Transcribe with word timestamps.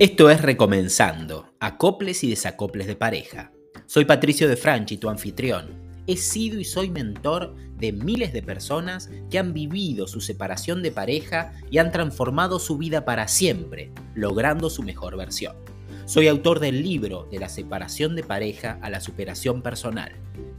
Esto 0.00 0.30
es 0.30 0.40
Recomenzando, 0.42 1.54
acoples 1.58 2.22
y 2.22 2.30
desacoples 2.30 2.86
de 2.86 2.94
pareja. 2.94 3.50
Soy 3.86 4.04
Patricio 4.04 4.48
de 4.48 4.54
Franchi, 4.54 4.96
tu 4.96 5.08
anfitrión. 5.08 5.70
He 6.06 6.16
sido 6.16 6.60
y 6.60 6.64
soy 6.64 6.88
mentor 6.88 7.56
de 7.76 7.90
miles 7.90 8.32
de 8.32 8.40
personas 8.40 9.10
que 9.28 9.40
han 9.40 9.52
vivido 9.52 10.06
su 10.06 10.20
separación 10.20 10.84
de 10.84 10.92
pareja 10.92 11.52
y 11.68 11.78
han 11.78 11.90
transformado 11.90 12.60
su 12.60 12.78
vida 12.78 13.04
para 13.04 13.26
siempre, 13.26 13.90
logrando 14.14 14.70
su 14.70 14.84
mejor 14.84 15.16
versión. 15.16 15.56
Soy 16.04 16.28
autor 16.28 16.60
del 16.60 16.80
libro 16.80 17.26
De 17.32 17.40
la 17.40 17.48
separación 17.48 18.14
de 18.14 18.22
pareja 18.22 18.78
a 18.80 18.90
la 18.90 19.00
superación 19.00 19.62
personal. 19.62 20.12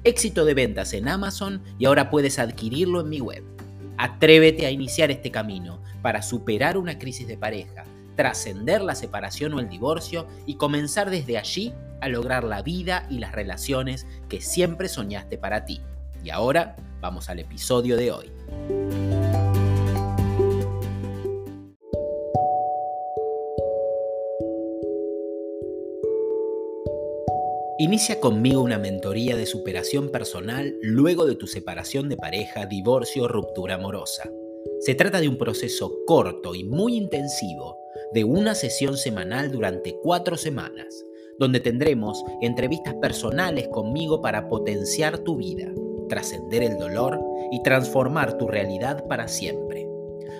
Éxito 0.04 0.44
de 0.44 0.54
ventas 0.54 0.92
en 0.92 1.08
Amazon 1.08 1.64
y 1.80 1.86
ahora 1.86 2.10
puedes 2.10 2.40
adquirirlo 2.40 3.00
en 3.00 3.08
mi 3.08 3.22
web. 3.22 3.46
Atrévete 3.98 4.66
a 4.66 4.72
iniciar 4.72 5.12
este 5.12 5.32
camino 5.32 5.82
para 6.02 6.24
superar 6.24 6.78
una 6.78 7.00
crisis 7.00 7.26
de 7.26 7.38
pareja 7.38 7.86
trascender 8.20 8.82
la 8.82 8.96
separación 8.96 9.54
o 9.54 9.62
el 9.62 9.70
divorcio 9.70 10.28
y 10.46 10.56
comenzar 10.56 11.10
desde 11.10 11.38
allí 11.38 11.74
a 12.02 12.10
lograr 12.10 12.44
la 12.44 12.62
vida 12.62 13.08
y 13.10 13.20
las 13.20 13.32
relaciones 13.32 14.06
que 14.28 14.42
siempre 14.42 14.90
soñaste 14.90 15.38
para 15.38 15.64
ti. 15.64 15.80
Y 16.22 16.30
ahora 16.30 16.76
vamos 17.00 17.30
al 17.30 17.40
episodio 17.40 17.96
de 17.96 18.12
hoy. 18.12 18.30
Inicia 27.78 28.20
conmigo 28.20 28.62
una 28.62 28.80
mentoría 28.80 29.38
de 29.38 29.46
superación 29.46 30.12
personal 30.12 30.76
luego 30.82 31.26
de 31.26 31.36
tu 31.36 31.48
separación 31.48 32.10
de 32.10 32.18
pareja, 32.18 32.66
divorcio 32.66 33.24
o 33.24 33.28
ruptura 33.30 33.76
amorosa. 33.76 34.30
Se 34.80 34.96
trata 34.96 35.20
de 35.20 35.28
un 35.28 35.38
proceso 35.38 35.94
corto 36.06 36.56
y 36.56 36.64
muy 36.64 36.96
intensivo 36.96 37.78
de 38.14 38.24
una 38.24 38.56
sesión 38.56 38.96
semanal 38.96 39.52
durante 39.52 39.98
cuatro 40.02 40.38
semanas, 40.38 41.06
donde 41.38 41.60
tendremos 41.60 42.24
entrevistas 42.42 42.96
personales 42.96 43.68
conmigo 43.68 44.22
para 44.22 44.48
potenciar 44.48 45.18
tu 45.20 45.36
vida, 45.36 45.70
trascender 46.08 46.64
el 46.64 46.78
dolor 46.78 47.20
y 47.52 47.62
transformar 47.62 48.38
tu 48.38 48.48
realidad 48.48 49.06
para 49.08 49.28
siempre. 49.28 49.86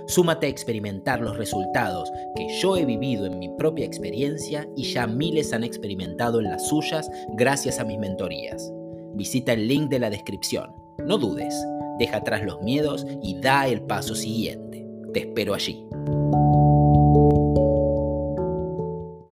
Súmate 0.08 0.48
a 0.48 0.50
experimentar 0.50 1.20
los 1.20 1.38
resultados 1.38 2.10
que 2.36 2.48
yo 2.62 2.78
he 2.78 2.86
vivido 2.86 3.26
en 3.26 3.40
mi 3.40 3.50
propia 3.50 3.86
experiencia 3.86 4.68
y 4.78 4.84
ya 4.94 5.06
miles 5.06 5.52
han 5.52 5.66
experimentado 5.66 6.40
en 6.40 6.46
las 6.46 6.66
suyas 6.70 7.12
gracias 7.36 7.78
a 7.78 7.84
mis 7.84 8.00
mentorías. 8.00 8.72
Visita 9.16 9.52
el 9.52 9.68
link 9.68 9.90
de 9.90 10.00
la 10.00 10.10
descripción. 10.10 10.72
No 11.06 11.18
dudes, 11.18 11.54
deja 12.00 12.18
atrás 12.18 12.44
los 12.44 12.62
miedos 12.62 13.06
y 13.22 13.40
da 13.42 13.68
el 13.68 13.82
paso 13.82 14.16
siguiente. 14.16 14.88
Te 15.14 15.20
espero 15.20 15.54
allí. 15.54 15.86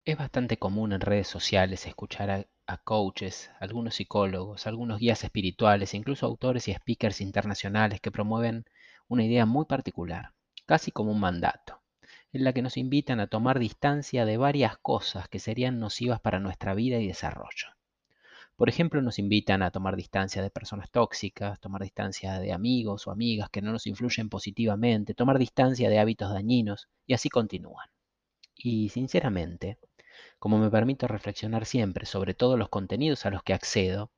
Es 0.04 0.18
bastante 0.18 0.58
común 0.58 0.94
en 0.94 1.02
redes 1.02 1.28
sociales 1.28 1.86
escuchar 1.86 2.30
a, 2.68 2.78
coaches, 2.84 3.52
algunos 3.60 3.96
psicólogos, 3.96 4.68
algunos 4.68 5.00
guías 5.00 5.24
espirituales, 5.24 5.94
incluso 5.94 6.26
autores 6.26 6.68
y 6.68 6.74
speakers 6.74 7.22
internacionales 7.22 8.02
que 8.02 8.12
promueven 8.12 8.66
una 9.08 9.24
idea 9.24 9.46
muy 9.46 9.66
particular, 9.66 10.34
casi 10.66 10.92
como 10.92 11.12
un 11.12 11.20
mandato, 11.20 11.82
en 12.34 12.44
la 12.44 12.54
que 12.54 12.62
nos 12.62 12.78
invitan 12.78 13.20
a 13.20 13.28
tomar 13.28 13.60
distancia 13.60 14.26
de 14.26 14.38
varias 14.38 14.78
cosas 14.78 15.28
que 15.28 15.40
serían 15.40 15.80
nocivas 15.80 16.20
para 16.20 16.40
nuestra 16.40 16.74
vida 16.74 16.98
y 16.98 17.08
desarrollo. 17.08 17.75
Por 18.56 18.70
ejemplo, 18.70 19.02
nos 19.02 19.20
invitan 19.20 19.62
a 19.64 19.72
tomar 19.72 19.96
distancia 19.96 20.42
de 20.42 20.50
personas 20.50 20.90
tóxicas, 20.92 21.60
tomar 21.60 21.82
distancia 21.82 22.40
de 22.40 22.54
amigos 22.54 23.06
o 23.08 23.12
amigas 23.12 23.50
que 23.50 23.62
no 23.62 23.72
nos 23.72 23.88
influyen 23.88 24.30
positivamente, 24.30 25.14
tomar 25.14 25.40
distancia 25.40 25.90
de 25.90 26.00
hábitos 26.00 26.32
dañinos 26.32 26.88
y 27.06 27.14
así 27.14 27.30
continúan. 27.30 27.90
Y 28.56 28.90
sinceramente, 28.90 29.78
como 30.40 30.58
me 30.58 30.72
permito 30.72 31.08
reflexionar 31.08 31.66
siempre 31.66 32.06
sobre 32.06 32.34
todos 32.34 32.58
los 32.58 32.70
contenidos 32.70 33.26
a 33.26 33.30
los 33.32 33.44
que 33.44 33.54
accedo, 33.54 34.12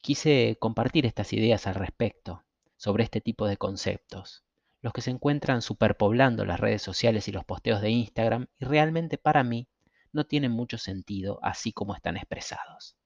quise 0.00 0.56
compartir 0.60 1.06
estas 1.06 1.32
ideas 1.32 1.66
al 1.66 1.74
respecto, 1.74 2.44
sobre 2.76 3.04
este 3.04 3.20
tipo 3.20 3.46
de 3.46 3.56
conceptos, 3.56 4.44
los 4.80 4.92
que 4.92 5.02
se 5.02 5.10
encuentran 5.10 5.62
superpoblando 5.62 6.44
las 6.44 6.60
redes 6.60 6.82
sociales 6.82 7.28
y 7.28 7.32
los 7.32 7.44
posteos 7.44 7.82
de 7.82 7.90
Instagram 7.90 8.46
y 8.58 8.64
realmente 8.64 9.18
para 9.18 9.44
mí 9.44 9.68
no 10.12 10.24
tienen 10.24 10.52
mucho 10.52 10.78
sentido 10.78 11.40
así 11.42 11.72
como 11.72 11.94
están 11.94 12.16
expresados. 12.16 12.97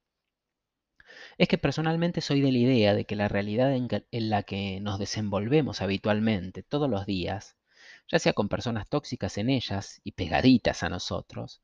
Es 1.39 1.49
que 1.49 1.59
personalmente 1.59 2.21
soy 2.21 2.41
de 2.41 2.53
la 2.53 2.59
idea 2.59 2.95
de 2.95 3.05
que 3.05 3.17
la 3.17 3.29
realidad 3.29 3.75
en, 3.75 3.89
la 4.31 4.43
que 4.43 4.81
nos 4.81 4.99
desenvolvemos 4.99 5.81
habitualmente 5.83 6.63
todos 6.63 6.89
los 6.89 7.07
días, 7.07 7.57
ya 8.09 8.19
sea 8.19 8.33
con 8.33 8.49
personas 8.49 8.89
tóxicas 8.89 9.39
en 9.39 9.51
ellas 9.51 10.01
y 10.05 10.13
pegaditas 10.13 10.83
a 10.83 10.89
nosotros, 10.89 11.63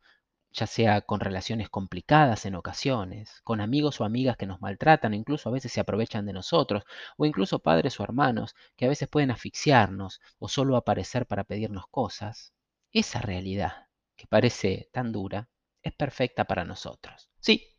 ya 0.52 0.66
sea 0.66 1.02
con 1.02 1.20
relaciones 1.20 1.68
complicadas 1.68 2.46
en 2.46 2.54
ocasiones, 2.54 3.40
con 3.44 3.60
amigos 3.60 4.00
o 4.00 4.04
amigas 4.04 4.36
que 4.36 4.46
nos 4.46 4.60
maltratan, 4.60 5.14
incluso 5.14 5.48
a 5.48 5.52
veces 5.52 5.72
se 5.72 5.80
aprovechan 5.80 6.26
de 6.26 6.32
nosotros, 6.32 6.84
o 7.16 7.26
incluso 7.26 7.58
padres 7.58 8.00
o 8.00 8.04
hermanos 8.04 8.54
que 8.76 8.86
a 8.86 8.88
veces 8.88 9.08
pueden 9.08 9.30
asfixiarnos 9.30 10.20
o 10.38 10.48
solo 10.48 10.76
aparecer 10.76 11.26
para 11.26 11.44
pedirnos 11.44 11.86
cosas, 11.90 12.52
esa 12.92 13.20
realidad, 13.20 13.88
que 14.16 14.26
parece 14.26 14.88
tan 14.92 15.12
dura, 15.12 15.48
es 15.82 15.92
perfecta 15.92 16.44
para 16.44 16.64
nosotros. 16.64 17.30
Sí, 17.38 17.77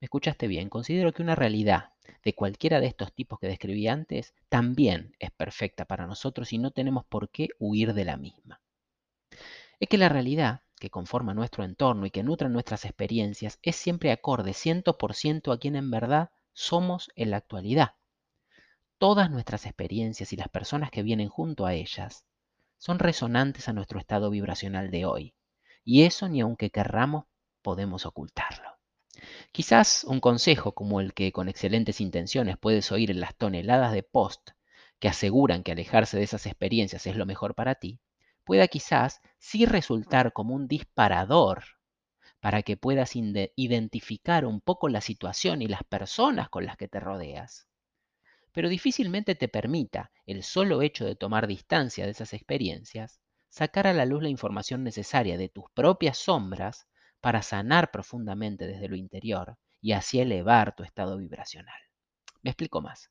me 0.00 0.06
escuchaste 0.06 0.48
bien, 0.48 0.70
considero 0.70 1.12
que 1.12 1.22
una 1.22 1.34
realidad 1.34 1.92
de 2.24 2.34
cualquiera 2.34 2.80
de 2.80 2.86
estos 2.86 3.12
tipos 3.12 3.38
que 3.38 3.48
describí 3.48 3.86
antes 3.86 4.34
también 4.48 5.14
es 5.18 5.30
perfecta 5.30 5.84
para 5.84 6.06
nosotros 6.06 6.52
y 6.54 6.58
no 6.58 6.70
tenemos 6.70 7.04
por 7.04 7.28
qué 7.28 7.48
huir 7.58 7.92
de 7.92 8.06
la 8.06 8.16
misma. 8.16 8.60
Es 9.78 9.88
que 9.88 9.98
la 9.98 10.08
realidad 10.08 10.62
que 10.78 10.88
conforma 10.88 11.34
nuestro 11.34 11.64
entorno 11.64 12.06
y 12.06 12.10
que 12.10 12.22
nutre 12.22 12.48
nuestras 12.48 12.86
experiencias 12.86 13.58
es 13.62 13.76
siempre 13.76 14.10
acorde 14.10 14.52
100% 14.52 15.52
a 15.52 15.58
quien 15.58 15.76
en 15.76 15.90
verdad 15.90 16.30
somos 16.54 17.10
en 17.14 17.30
la 17.30 17.36
actualidad. 17.36 17.96
Todas 18.96 19.30
nuestras 19.30 19.66
experiencias 19.66 20.32
y 20.32 20.36
las 20.36 20.48
personas 20.48 20.90
que 20.90 21.02
vienen 21.02 21.28
junto 21.28 21.66
a 21.66 21.74
ellas 21.74 22.24
son 22.78 22.98
resonantes 22.98 23.68
a 23.68 23.74
nuestro 23.74 23.98
estado 23.98 24.30
vibracional 24.30 24.90
de 24.90 25.04
hoy, 25.04 25.34
y 25.84 26.04
eso 26.04 26.26
ni 26.28 26.40
aunque 26.40 26.70
querramos 26.70 27.26
podemos 27.60 28.06
ocultarlo. 28.06 28.79
Quizás 29.52 30.04
un 30.04 30.20
consejo 30.20 30.72
como 30.72 31.00
el 31.00 31.14
que 31.14 31.30
con 31.32 31.48
excelentes 31.48 32.00
intenciones 32.00 32.56
puedes 32.58 32.90
oír 32.90 33.10
en 33.10 33.20
las 33.20 33.36
toneladas 33.36 33.92
de 33.92 34.02
post 34.02 34.50
que 34.98 35.08
aseguran 35.08 35.62
que 35.62 35.72
alejarse 35.72 36.16
de 36.16 36.24
esas 36.24 36.46
experiencias 36.46 37.06
es 37.06 37.16
lo 37.16 37.26
mejor 37.26 37.54
para 37.54 37.76
ti, 37.76 38.00
pueda 38.44 38.66
quizás 38.68 39.20
sí 39.38 39.66
resultar 39.66 40.32
como 40.32 40.54
un 40.54 40.68
disparador 40.68 41.64
para 42.40 42.62
que 42.62 42.76
puedas 42.76 43.12
identificar 43.14 44.46
un 44.46 44.60
poco 44.60 44.88
la 44.88 45.00
situación 45.00 45.62
y 45.62 45.68
las 45.68 45.84
personas 45.84 46.48
con 46.48 46.66
las 46.66 46.76
que 46.76 46.88
te 46.88 47.00
rodeas. 47.00 47.66
Pero 48.52 48.68
difícilmente 48.68 49.34
te 49.34 49.48
permita 49.48 50.12
el 50.26 50.42
solo 50.42 50.82
hecho 50.82 51.04
de 51.04 51.16
tomar 51.16 51.46
distancia 51.46 52.04
de 52.04 52.12
esas 52.12 52.32
experiencias 52.34 53.20
sacar 53.48 53.86
a 53.86 53.94
la 53.94 54.06
luz 54.06 54.22
la 54.22 54.28
información 54.28 54.84
necesaria 54.84 55.38
de 55.38 55.48
tus 55.48 55.64
propias 55.72 56.18
sombras 56.18 56.86
para 57.20 57.42
sanar 57.42 57.90
profundamente 57.90 58.66
desde 58.66 58.88
lo 58.88 58.96
interior 58.96 59.56
y 59.80 59.92
así 59.92 60.20
elevar 60.20 60.74
tu 60.74 60.82
estado 60.82 61.16
vibracional. 61.16 61.80
Me 62.42 62.50
explico 62.50 62.80
más. 62.80 63.10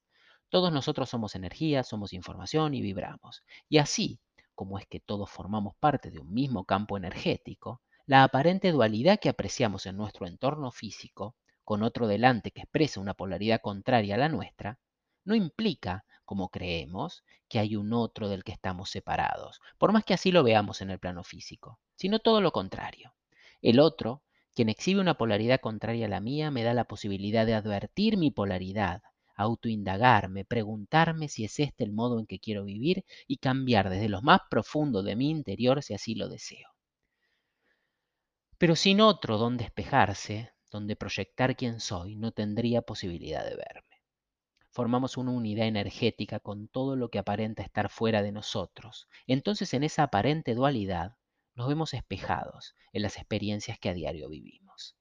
Todos 0.49 0.71
nosotros 0.71 1.09
somos 1.09 1.35
energía, 1.35 1.83
somos 1.83 2.13
información 2.13 2.73
y 2.73 2.81
vibramos. 2.81 3.43
Y 3.67 3.77
así, 3.77 4.19
como 4.55 4.79
es 4.79 4.87
que 4.87 4.99
todos 4.99 5.29
formamos 5.29 5.75
parte 5.79 6.09
de 6.09 6.19
un 6.19 6.33
mismo 6.33 6.65
campo 6.65 6.97
energético, 6.97 7.81
la 8.05 8.23
aparente 8.23 8.71
dualidad 8.71 9.19
que 9.19 9.29
apreciamos 9.29 9.85
en 9.85 9.95
nuestro 9.95 10.25
entorno 10.25 10.71
físico, 10.71 11.35
con 11.63 11.83
otro 11.83 12.07
delante 12.07 12.49
que 12.49 12.61
expresa 12.61 12.99
una 12.99 13.13
polaridad 13.13 13.61
contraria 13.61 14.15
a 14.15 14.17
la 14.17 14.29
nuestra, 14.29 14.79
no 15.23 15.35
implica, 15.35 16.03
como 16.25 16.49
creemos, 16.49 17.23
que 17.47 17.59
hay 17.59 17.75
un 17.75 17.93
otro 17.93 18.27
del 18.27 18.43
que 18.43 18.51
estamos 18.51 18.89
separados, 18.89 19.61
por 19.77 19.91
más 19.91 20.03
que 20.03 20.15
así 20.15 20.31
lo 20.31 20.43
veamos 20.43 20.81
en 20.81 20.89
el 20.89 20.99
plano 20.99 21.23
físico, 21.23 21.79
sino 21.95 22.17
todo 22.17 22.41
lo 22.41 22.51
contrario. 22.51 23.13
El 23.61 23.79
otro, 23.79 24.23
quien 24.55 24.69
exhibe 24.69 25.01
una 25.01 25.17
polaridad 25.17 25.59
contraria 25.59 26.05
a 26.05 26.09
la 26.09 26.19
mía, 26.21 26.51
me 26.51 26.63
da 26.63 26.73
la 26.73 26.85
posibilidad 26.85 27.45
de 27.45 27.53
advertir 27.53 28.17
mi 28.17 28.31
polaridad, 28.31 29.01
autoindagarme, 29.35 30.45
preguntarme 30.45 31.29
si 31.29 31.45
es 31.45 31.59
este 31.59 31.83
el 31.83 31.93
modo 31.93 32.19
en 32.19 32.25
que 32.25 32.39
quiero 32.39 32.65
vivir 32.65 33.05
y 33.27 33.37
cambiar 33.37 33.89
desde 33.89 34.09
lo 34.09 34.21
más 34.21 34.41
profundo 34.49 35.03
de 35.03 35.15
mi 35.15 35.29
interior 35.29 35.81
si 35.81 35.93
así 35.93 36.15
lo 36.15 36.27
deseo. 36.27 36.67
Pero 38.57 38.75
sin 38.75 38.99
otro 38.99 39.37
donde 39.37 39.63
espejarse, 39.63 40.51
donde 40.69 40.97
proyectar 40.97 41.55
quién 41.55 41.79
soy, 41.79 42.15
no 42.15 42.31
tendría 42.33 42.81
posibilidad 42.81 43.43
de 43.45 43.55
verme. 43.55 44.03
Formamos 44.71 45.17
una 45.17 45.31
unidad 45.31 45.67
energética 45.67 46.39
con 46.39 46.67
todo 46.67 46.95
lo 46.95 47.09
que 47.09 47.19
aparenta 47.19 47.63
estar 47.63 47.89
fuera 47.89 48.21
de 48.21 48.31
nosotros. 48.31 49.07
Entonces 49.25 49.73
en 49.73 49.83
esa 49.83 50.03
aparente 50.03 50.53
dualidad 50.53 51.15
nos 51.59 51.67
vemos 51.67 51.93
espejados 51.93 52.73
en 52.93 53.01
las 53.01 53.17
experiencias 53.17 53.77
que 53.77 53.89
a 53.89 53.93
diario 53.93 54.29
vivimos. 54.29 54.95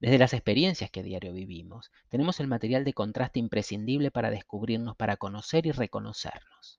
Desde 0.00 0.18
las 0.18 0.34
experiencias 0.34 0.90
que 0.90 1.00
a 1.00 1.02
diario 1.02 1.32
vivimos, 1.32 1.90
tenemos 2.10 2.40
el 2.40 2.46
material 2.46 2.84
de 2.84 2.92
contraste 2.92 3.38
imprescindible 3.38 4.10
para 4.10 4.30
descubrirnos, 4.30 4.96
para 4.96 5.16
conocer 5.16 5.64
y 5.64 5.72
reconocernos. 5.72 6.78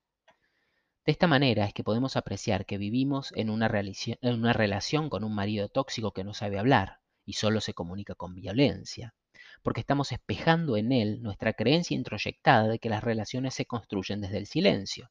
De 1.08 1.12
esta 1.12 1.26
manera 1.26 1.66
es 1.66 1.74
que 1.74 1.84
podemos 1.84 2.18
apreciar 2.18 2.68
que 2.68 2.78
vivimos 2.78 3.34
en 3.36 3.50
una, 3.50 3.68
relación 3.68 5.10
con 5.10 5.24
un 5.24 5.34
marido 5.34 5.70
tóxico 5.70 6.12
que 6.12 6.24
no 6.24 6.36
sabe 6.36 6.60
hablar 6.60 7.00
y 7.26 7.34
solo 7.34 7.62
se 7.62 7.74
comunica 7.74 8.14
con 8.14 8.36
violencia, 8.36 9.16
porque 9.64 9.80
estamos 9.80 10.12
espejando 10.12 10.78
en 10.78 10.92
él 10.92 11.24
nuestra 11.24 11.54
creencia 11.54 11.96
introyectada 11.96 12.68
de 12.68 12.78
que 12.78 12.90
las 12.90 13.04
relaciones 13.04 13.56
se 13.56 13.66
construyen 13.66 14.22
desde 14.22 14.38
el 14.38 14.46
silencio. 14.46 15.10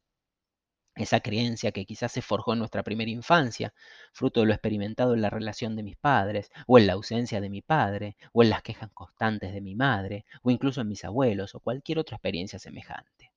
Esa 0.96 1.20
creencia 1.20 1.70
que 1.70 1.86
quizás 1.86 2.10
se 2.10 2.22
forjó 2.22 2.54
en 2.54 2.58
nuestra 2.58 2.82
primera 2.82 3.10
infancia, 3.10 3.72
fruto 4.12 4.40
de 4.40 4.46
lo 4.46 4.52
experimentado 4.52 5.14
en 5.14 5.22
la 5.22 5.30
relación 5.30 5.76
de 5.76 5.84
mis 5.84 5.96
padres, 5.96 6.50
o 6.66 6.76
en 6.78 6.88
la 6.88 6.94
ausencia 6.94 7.40
de 7.40 7.48
mi 7.48 7.62
padre, 7.62 8.16
o 8.32 8.42
en 8.42 8.50
las 8.50 8.62
quejas 8.62 8.90
constantes 8.92 9.54
de 9.54 9.60
mi 9.60 9.76
madre, 9.76 10.24
o 10.42 10.50
incluso 10.50 10.80
en 10.80 10.88
mis 10.88 11.04
abuelos, 11.04 11.54
o 11.54 11.60
cualquier 11.60 12.00
otra 12.00 12.16
experiencia 12.16 12.58
semejante. 12.58 13.32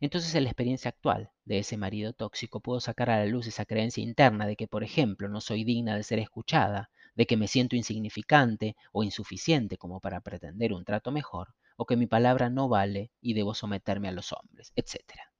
Entonces 0.00 0.34
en 0.34 0.44
la 0.44 0.50
experiencia 0.50 0.88
actual 0.90 1.30
de 1.44 1.60
ese 1.60 1.76
marido 1.76 2.12
tóxico 2.12 2.60
puedo 2.60 2.80
sacar 2.80 3.10
a 3.10 3.18
la 3.18 3.26
luz 3.26 3.46
esa 3.46 3.64
creencia 3.64 4.02
interna 4.02 4.46
de 4.46 4.56
que, 4.56 4.68
por 4.68 4.84
ejemplo, 4.84 5.28
no 5.28 5.40
soy 5.40 5.64
digna 5.64 5.96
de 5.96 6.02
ser 6.02 6.18
escuchada, 6.18 6.90
de 7.14 7.26
que 7.26 7.36
me 7.36 7.48
siento 7.48 7.76
insignificante 7.76 8.76
o 8.92 9.04
insuficiente 9.04 9.78
como 9.78 10.00
para 10.00 10.20
pretender 10.22 10.72
un 10.72 10.84
trato 10.84 11.12
mejor, 11.12 11.54
o 11.76 11.86
que 11.86 11.96
mi 11.96 12.06
palabra 12.08 12.50
no 12.50 12.68
vale 12.68 13.12
y 13.20 13.34
debo 13.34 13.54
someterme 13.54 14.08
a 14.08 14.12
los 14.12 14.32
hombres, 14.32 14.72
etc. 14.76 15.30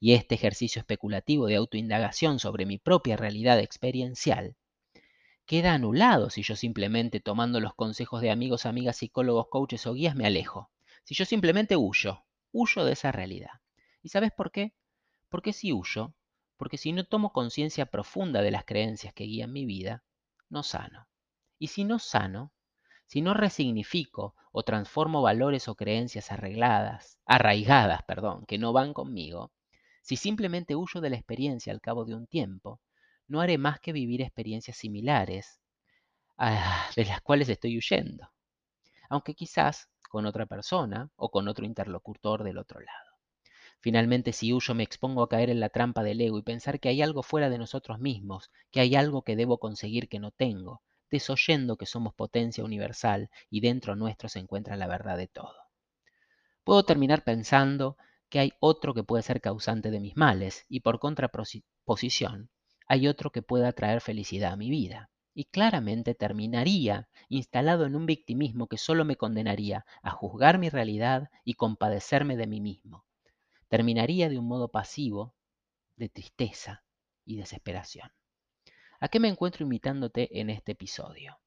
Y 0.00 0.14
este 0.14 0.34
ejercicio 0.34 0.80
especulativo 0.80 1.46
de 1.46 1.56
autoindagación 1.56 2.38
sobre 2.38 2.66
mi 2.66 2.78
propia 2.78 3.16
realidad 3.16 3.58
experiencial 3.60 4.56
queda 5.46 5.74
anulado 5.74 6.28
si 6.28 6.42
yo 6.42 6.56
simplemente 6.56 7.20
tomando 7.20 7.60
los 7.60 7.74
consejos 7.74 8.20
de 8.20 8.30
amigos, 8.30 8.66
amigas, 8.66 8.96
psicólogos, 8.96 9.46
coaches 9.48 9.86
o 9.86 9.94
guías 9.94 10.16
me 10.16 10.26
alejo. 10.26 10.70
Si 11.04 11.14
yo 11.14 11.24
simplemente 11.24 11.76
huyo, 11.76 12.24
huyo 12.52 12.84
de 12.84 12.92
esa 12.92 13.12
realidad. 13.12 13.60
¿Y 14.02 14.08
sabes 14.08 14.32
por 14.32 14.50
qué? 14.50 14.74
Porque 15.28 15.52
si 15.52 15.72
huyo, 15.72 16.14
porque 16.56 16.78
si 16.78 16.92
no 16.92 17.04
tomo 17.04 17.32
conciencia 17.32 17.86
profunda 17.86 18.42
de 18.42 18.50
las 18.50 18.64
creencias 18.64 19.14
que 19.14 19.24
guían 19.24 19.52
mi 19.52 19.64
vida, 19.64 20.02
no 20.48 20.64
sano. 20.64 21.06
Y 21.58 21.68
si 21.68 21.84
no 21.84 22.00
sano, 22.00 22.52
si 23.06 23.22
no 23.22 23.32
resignifico 23.32 24.34
o 24.50 24.64
transformo 24.64 25.22
valores 25.22 25.68
o 25.68 25.76
creencias 25.76 26.32
arregladas, 26.32 27.20
arraigadas, 27.24 28.02
perdón, 28.02 28.46
que 28.46 28.58
no 28.58 28.72
van 28.72 28.92
conmigo, 28.92 29.52
si 30.06 30.14
simplemente 30.14 30.76
huyo 30.76 31.00
de 31.00 31.10
la 31.10 31.16
experiencia 31.16 31.72
al 31.72 31.80
cabo 31.80 32.04
de 32.04 32.14
un 32.14 32.28
tiempo, 32.28 32.80
no 33.26 33.40
haré 33.40 33.58
más 33.58 33.80
que 33.80 33.92
vivir 33.92 34.22
experiencias 34.22 34.76
similares 34.76 35.60
a 36.36 36.88
de 36.94 37.06
las 37.06 37.20
cuales 37.22 37.48
estoy 37.48 37.76
huyendo, 37.76 38.30
aunque 39.08 39.34
quizás 39.34 39.88
con 40.08 40.24
otra 40.24 40.46
persona 40.46 41.10
o 41.16 41.32
con 41.32 41.48
otro 41.48 41.66
interlocutor 41.66 42.44
del 42.44 42.58
otro 42.58 42.78
lado. 42.78 43.10
Finalmente, 43.80 44.32
si 44.32 44.52
huyo, 44.52 44.76
me 44.76 44.84
expongo 44.84 45.24
a 45.24 45.28
caer 45.28 45.50
en 45.50 45.58
la 45.58 45.70
trampa 45.70 46.04
del 46.04 46.20
ego 46.20 46.38
y 46.38 46.42
pensar 46.42 46.78
que 46.78 46.88
hay 46.88 47.02
algo 47.02 47.24
fuera 47.24 47.50
de 47.50 47.58
nosotros 47.58 47.98
mismos, 47.98 48.52
que 48.70 48.78
hay 48.78 48.94
algo 48.94 49.22
que 49.22 49.34
debo 49.34 49.58
conseguir 49.58 50.08
que 50.08 50.20
no 50.20 50.30
tengo, 50.30 50.82
desoyendo 51.10 51.76
que 51.76 51.86
somos 51.86 52.14
potencia 52.14 52.62
universal 52.62 53.28
y 53.50 53.60
dentro 53.60 53.96
nuestro 53.96 54.28
se 54.28 54.38
encuentra 54.38 54.76
la 54.76 54.86
verdad 54.86 55.16
de 55.16 55.26
todo. 55.26 55.56
Puedo 56.62 56.84
terminar 56.84 57.24
pensando 57.24 57.96
que 58.28 58.38
hay 58.38 58.52
otro 58.60 58.94
que 58.94 59.04
puede 59.04 59.22
ser 59.22 59.40
causante 59.40 59.90
de 59.90 60.00
mis 60.00 60.16
males 60.16 60.64
y 60.68 60.80
por 60.80 60.98
contraposición, 60.98 62.50
hay 62.88 63.08
otro 63.08 63.30
que 63.30 63.42
pueda 63.42 63.72
traer 63.72 64.00
felicidad 64.00 64.52
a 64.52 64.56
mi 64.56 64.70
vida. 64.70 65.10
Y 65.34 65.44
claramente 65.44 66.14
terminaría 66.14 67.08
instalado 67.28 67.84
en 67.84 67.94
un 67.94 68.06
victimismo 68.06 68.68
que 68.68 68.78
solo 68.78 69.04
me 69.04 69.16
condenaría 69.16 69.84
a 70.02 70.10
juzgar 70.10 70.58
mi 70.58 70.70
realidad 70.70 71.28
y 71.44 71.54
compadecerme 71.54 72.38
de 72.38 72.46
mí 72.46 72.62
mismo, 72.62 73.04
terminaría 73.68 74.30
de 74.30 74.38
un 74.38 74.48
modo 74.48 74.68
pasivo, 74.68 75.34
de 75.96 76.08
tristeza 76.08 76.84
y 77.26 77.36
desesperación. 77.36 78.10
¿A 78.98 79.08
qué 79.08 79.20
me 79.20 79.28
encuentro 79.28 79.64
invitándote 79.64 80.40
en 80.40 80.48
este 80.48 80.72
episodio? 80.72 81.38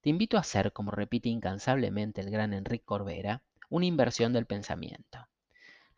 Te 0.00 0.10
invito 0.10 0.36
a 0.36 0.40
hacer, 0.40 0.72
como 0.72 0.90
repite 0.90 1.28
incansablemente 1.28 2.20
el 2.22 2.30
gran 2.30 2.52
Enrique 2.52 2.84
Corbera, 2.84 3.44
una 3.68 3.86
inversión 3.86 4.32
del 4.32 4.46
pensamiento. 4.46 5.28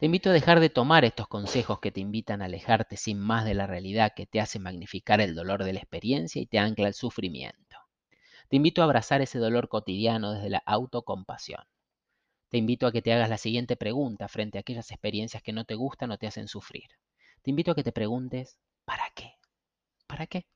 Te 0.03 0.07
invito 0.07 0.31
a 0.31 0.33
dejar 0.33 0.59
de 0.59 0.69
tomar 0.69 1.05
estos 1.05 1.29
consejos 1.29 1.79
que 1.79 1.93
te 1.93 2.01
invitan 2.01 2.43
a 2.43 2.47
alejarte 2.47 2.97
sin 2.97 3.21
más 3.21 3.45
de 3.45 3.55
la 3.55 3.69
realidad 3.69 4.15
que 4.17 4.27
te 4.27 4.41
hace 4.41 4.59
magnificar 4.59 5.21
el 5.21 5.37
dolor 5.37 5.63
de 5.63 5.73
la 5.73 5.79
experiencia 5.79 6.43
y 6.43 6.47
te 6.47 6.59
ancla 6.59 6.89
el 6.89 6.95
sufrimiento. 6.95 7.77
Te 8.49 8.57
invito 8.57 8.81
a 8.81 8.87
abrazar 8.87 9.23
ese 9.23 9.39
dolor 9.39 9.69
cotidiano 9.69 10.33
desde 10.33 10.51
la 10.51 10.61
autocompasión. 10.67 11.63
Te 12.49 12.59
invito 12.59 12.89
a 12.89 12.91
que 12.91 13.01
te 13.01 13.13
hagas 13.13 13.29
la 13.29 13.39
siguiente 13.39 13.77
pregunta 13.77 14.27
frente 14.27 14.59
a 14.59 14.63
aquellas 14.63 14.91
experiencias 14.91 15.41
que 15.41 15.53
no 15.53 15.67
te 15.67 15.77
gustan 15.77 16.11
o 16.11 16.19
te 16.19 16.27
hacen 16.27 16.49
sufrir. 16.49 16.89
Te 17.43 17.51
invito 17.51 17.71
a 17.71 17.77
que 17.77 17.85
te 17.85 17.93
preguntes, 17.93 18.59
¿para 18.85 19.05
qué? 19.15 19.35
¿Para 20.09 20.27
qué? 20.27 20.47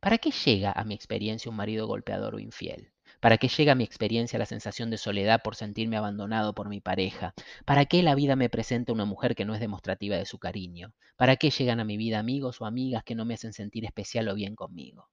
¿Para 0.00 0.18
qué 0.18 0.32
llega 0.32 0.72
a 0.72 0.82
mi 0.82 0.94
experiencia 0.94 1.48
un 1.48 1.56
marido 1.56 1.86
golpeador 1.86 2.34
o 2.34 2.40
infiel? 2.40 2.92
¿Para 3.20 3.38
qué 3.38 3.48
llega 3.48 3.74
mi 3.74 3.84
experiencia 3.84 4.38
la 4.38 4.46
sensación 4.46 4.90
de 4.90 4.98
soledad 4.98 5.42
por 5.42 5.54
sentirme 5.54 5.96
abandonado 5.96 6.54
por 6.54 6.68
mi 6.68 6.80
pareja? 6.80 7.34
¿Para 7.64 7.86
qué 7.86 8.02
la 8.02 8.14
vida 8.14 8.36
me 8.36 8.48
presenta 8.50 8.92
una 8.92 9.04
mujer 9.04 9.34
que 9.34 9.44
no 9.44 9.54
es 9.54 9.60
demostrativa 9.60 10.16
de 10.16 10.26
su 10.26 10.38
cariño? 10.38 10.92
¿Para 11.16 11.36
qué 11.36 11.50
llegan 11.50 11.80
a 11.80 11.84
mi 11.84 11.96
vida 11.96 12.18
amigos 12.18 12.60
o 12.60 12.66
amigas 12.66 13.04
que 13.04 13.14
no 13.14 13.24
me 13.24 13.34
hacen 13.34 13.52
sentir 13.52 13.84
especial 13.84 14.28
o 14.28 14.34
bien 14.34 14.54
conmigo? 14.56 15.08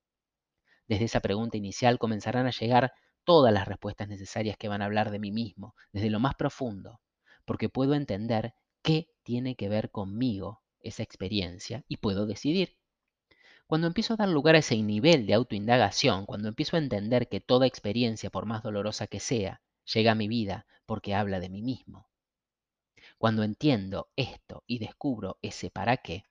Desde 0.87 1.05
esa 1.05 1.21
pregunta 1.21 1.57
inicial 1.57 1.97
comenzarán 1.99 2.45
a 2.47 2.51
llegar 2.51 2.91
todas 3.23 3.53
las 3.53 3.67
respuestas 3.67 4.09
necesarias 4.09 4.57
que 4.57 4.67
van 4.69 4.81
a 4.81 4.85
hablar 4.85 5.11
de 5.11 5.19
mí 5.19 5.31
mismo, 5.31 5.75
desde 5.93 6.09
lo 6.09 6.19
más 6.19 6.35
profundo, 6.35 6.99
porque 7.45 7.69
puedo 7.69 7.93
entender 7.93 8.53
qué 8.81 9.09
tiene 9.23 9.55
que 9.55 9.69
ver 9.69 9.91
conmigo 9.91 10.61
esa 10.81 11.03
experiencia 11.03 11.83
y 11.87 11.97
puedo 11.97 12.25
decidir. 12.25 12.77
Cuando 13.67 13.87
empiezo 13.87 14.13
a 14.13 14.15
dar 14.17 14.29
lugar 14.29 14.55
a 14.55 14.59
ese 14.59 14.77
nivel 14.77 15.25
de 15.25 15.33
autoindagación, 15.33 16.25
cuando 16.25 16.47
empiezo 16.47 16.77
a 16.77 16.79
entender 16.79 17.27
que 17.27 17.41
toda 17.41 17.67
experiencia, 17.67 18.29
por 18.29 18.45
más 18.45 18.63
dolorosa 18.63 19.07
que 19.07 19.19
sea, 19.19 19.61
llega 19.93 20.13
a 20.13 20.15
mi 20.15 20.29
vida 20.29 20.65
porque 20.85 21.13
habla 21.13 21.41
de 21.41 21.49
mí 21.49 21.61
mismo. 21.61 22.09
Cuando 23.17 23.43
entiendo 23.43 24.09
esto 24.15 24.63
y 24.67 24.79
descubro 24.79 25.37
ese 25.41 25.69
para 25.69 25.97
qué, 25.97 26.23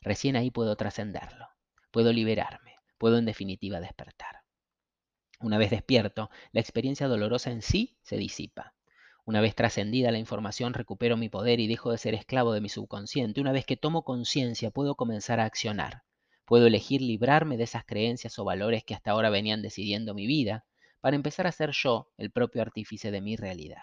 recién 0.00 0.36
ahí 0.36 0.52
puedo 0.52 0.76
trascenderlo, 0.76 1.48
puedo 1.90 2.12
liberarme, 2.12 2.76
puedo 2.98 3.18
en 3.18 3.24
definitiva 3.24 3.80
despertar. 3.80 4.42
Una 5.40 5.58
vez 5.58 5.70
despierto, 5.70 6.30
la 6.52 6.60
experiencia 6.60 7.08
dolorosa 7.08 7.50
en 7.50 7.62
sí 7.62 7.98
se 8.04 8.16
disipa. 8.16 8.74
Una 9.24 9.40
vez 9.40 9.56
trascendida 9.56 10.12
la 10.12 10.18
información, 10.18 10.72
recupero 10.72 11.16
mi 11.16 11.28
poder 11.28 11.58
y 11.58 11.66
dejo 11.66 11.90
de 11.90 11.98
ser 11.98 12.14
esclavo 12.14 12.52
de 12.52 12.60
mi 12.60 12.68
subconsciente. 12.68 13.40
Una 13.40 13.50
vez 13.50 13.66
que 13.66 13.76
tomo 13.76 14.04
conciencia, 14.04 14.70
puedo 14.70 14.94
comenzar 14.94 15.40
a 15.40 15.46
accionar. 15.46 16.04
Puedo 16.46 16.68
elegir 16.68 17.02
librarme 17.02 17.56
de 17.56 17.64
esas 17.64 17.84
creencias 17.84 18.38
o 18.38 18.44
valores 18.44 18.84
que 18.84 18.94
hasta 18.94 19.10
ahora 19.10 19.30
venían 19.30 19.62
decidiendo 19.62 20.14
mi 20.14 20.28
vida, 20.28 20.64
para 21.00 21.16
empezar 21.16 21.48
a 21.48 21.52
ser 21.52 21.72
yo 21.72 22.08
el 22.16 22.30
propio 22.30 22.62
artífice 22.62 23.10
de 23.10 23.20
mi 23.20 23.34
realidad. 23.34 23.82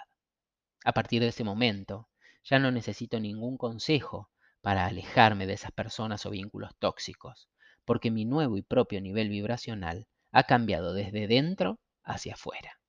A 0.86 0.94
partir 0.94 1.22
de 1.22 1.28
ese 1.28 1.44
momento, 1.44 2.08
ya 2.44 2.60
no 2.60 2.72
necesito 2.72 3.20
ningún 3.20 3.58
consejo 3.58 4.30
para 4.62 4.86
alejarme 4.86 5.46
de 5.46 5.54
esas 5.54 5.74
personas 5.74 6.26
o 6.26 6.30
vínculos 6.30 6.72
tóxicos, 6.80 7.50
porque 7.84 8.12
mi 8.12 8.24
nuevo 8.24 8.56
y 8.56 8.62
propio 8.62 9.02
nivel 9.02 9.28
vibracional 9.28 10.08
ha 10.32 10.44
cambiado 10.44 10.94
desde 10.94 11.28
dentro 11.28 11.80
hacia 12.02 12.36
afuera. 12.36 12.80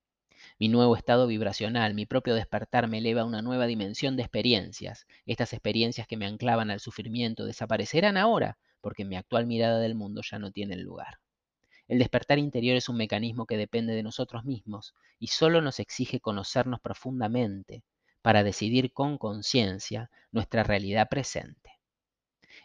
Mi 0.57 0.69
nuevo 0.69 0.95
estado 0.95 1.27
vibracional, 1.27 1.95
mi 1.95 2.07
propio 2.07 2.37
despertar 2.37 2.87
me 2.87 2.99
eleva 2.99 3.23
a 3.23 3.27
una 3.27 3.43
nueva 3.43 3.67
dimensión 3.67 4.17
de 4.17 4.23
experiencias. 4.23 5.07
Estas 5.27 5.53
experiencias 5.53 6.07
que 6.07 6.17
me 6.17 6.27
anclaban 6.27 6.71
al 6.71 6.79
sufrimiento 6.79 7.45
desaparecerán 7.45 8.17
ahora 8.17 8.57
porque 8.85 9.07
mi 9.07 9.17
actual 9.17 9.47
mirada 9.47 9.79
del 9.79 9.95
mundo 9.95 10.21
ya 10.23 10.39
no 10.39 10.53
tiene 10.53 10.77
lugar. 10.77 11.19
El 11.89 11.99
despertar 11.99 12.39
interior 12.39 12.77
es 12.77 12.91
un 12.91 12.99
mecanismo 12.99 13.47
que 13.47 13.57
depende 13.57 13.95
de 13.95 14.03
nosotros 14.03 14.45
mismos 14.45 14.95
y 15.19 15.29
solo 15.29 15.63
nos 15.63 15.81
exige 15.81 16.21
conocernos 16.21 16.81
profundamente 16.81 17.83
para 18.21 18.43
decidir 18.43 18.93
con 18.93 19.17
conciencia 19.17 20.11
nuestra 20.33 20.65
realidad 20.65 21.09
presente. 21.09 21.81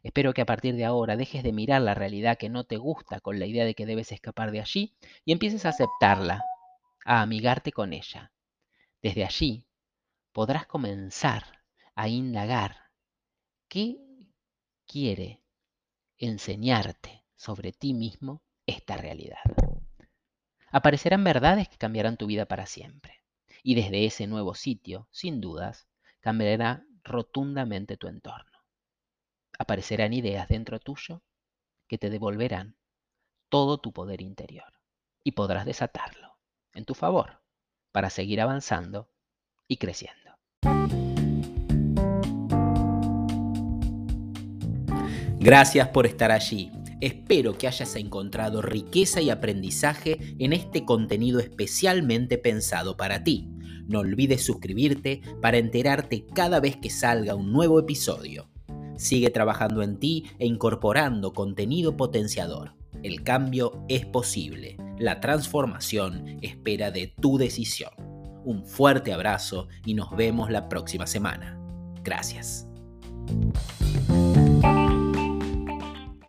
Espero 0.03 0.33
que 0.33 0.41
a 0.41 0.45
partir 0.45 0.75
de 0.75 0.83
ahora 0.83 1.15
dejes 1.15 1.41
de 1.41 1.53
mirar 1.53 1.81
la 1.83 1.93
realidad 1.93 2.37
que 2.37 2.49
no 2.49 2.65
te 2.65 2.75
gusta 2.75 3.21
con 3.21 3.39
la 3.39 3.45
idea 3.45 3.63
de 3.63 3.73
que 3.73 3.85
debes 3.85 4.11
escapar 4.11 4.51
de 4.51 4.59
allí 4.59 4.93
y 5.23 5.31
empieces 5.31 5.65
a 5.65 5.69
aceptarla, 5.69 6.43
a 7.05 7.21
amigarte 7.21 7.71
con 7.71 7.93
ella. 7.93 8.33
Desde 9.01 9.23
allí 9.23 9.63
podrás 10.33 10.67
comenzar 10.67 11.61
a 11.95 12.09
indagar 12.09 12.75
qué 13.69 13.99
quiere 14.85 15.39
enseñarte 16.19 17.25
sobre 17.35 17.71
ti 17.71 17.93
mismo 17.93 18.43
esta 18.65 18.97
realidad. 18.97 19.39
Aparecerán 20.71 21.23
verdades 21.23 21.67
que 21.67 21.77
cambiarán 21.77 22.17
tu 22.17 22.27
vida 22.27 22.45
para 22.45 22.67
siempre. 22.67 23.23
Y 23.63 23.75
desde 23.75 24.05
ese 24.05 24.27
nuevo 24.27 24.53
sitio, 24.53 25.07
sin 25.11 25.41
dudas, 25.41 25.87
cambiará 26.21 26.85
rotundamente 27.03 27.97
tu 27.97 28.07
entorno 28.07 28.59
aparecerán 29.59 30.13
ideas 30.13 30.47
dentro 30.47 30.79
tuyo 30.79 31.21
que 31.87 31.97
te 31.97 32.09
devolverán 32.09 32.77
todo 33.49 33.77
tu 33.77 33.91
poder 33.91 34.21
interior 34.21 34.73
y 35.23 35.33
podrás 35.33 35.65
desatarlo 35.65 36.39
en 36.73 36.85
tu 36.85 36.95
favor 36.95 37.43
para 37.91 38.09
seguir 38.09 38.39
avanzando 38.41 39.11
y 39.67 39.77
creciendo. 39.77 40.28
Gracias 45.39 45.87
por 45.87 46.05
estar 46.05 46.31
allí. 46.31 46.69
Espero 46.99 47.57
que 47.57 47.67
hayas 47.67 47.95
encontrado 47.95 48.61
riqueza 48.61 49.21
y 49.21 49.29
aprendizaje 49.29 50.35
en 50.37 50.51
este 50.51 50.83
contenido 50.83 51.39
especialmente 51.39 52.37
pensado 52.37 52.97
para 52.97 53.23
ti. 53.23 53.47
No 53.87 53.99
olvides 53.99 54.43
suscribirte 54.43 55.21
para 55.41 55.57
enterarte 55.57 56.25
cada 56.35 56.59
vez 56.59 56.75
que 56.75 56.89
salga 56.89 57.35
un 57.35 57.53
nuevo 57.53 57.79
episodio. 57.79 58.49
Sigue 58.97 59.29
trabajando 59.29 59.81
en 59.81 59.97
ti 59.97 60.25
e 60.39 60.45
incorporando 60.45 61.31
contenido 61.31 61.95
potenciador. 61.95 62.73
El 63.01 63.23
cambio 63.23 63.85
es 63.87 64.05
posible. 64.05 64.75
La 64.99 65.21
transformación 65.21 66.37
espera 66.41 66.91
de 66.91 67.13
tu 67.19 67.37
decisión. 67.37 67.91
Un 68.43 68.65
fuerte 68.65 69.13
abrazo 69.13 69.69
y 69.85 69.93
nos 69.93 70.13
vemos 70.17 70.51
la 70.51 70.67
próxima 70.67 71.07
semana. 71.07 71.57
Gracias. 72.03 72.67